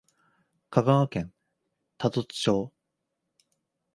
[0.71, 1.31] 香川県
[1.99, 2.73] 多度津町